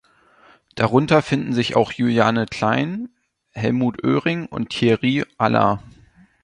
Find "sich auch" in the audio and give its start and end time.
1.53-1.91